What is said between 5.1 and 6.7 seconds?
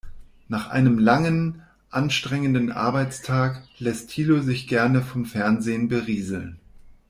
Fernsehen berieseln.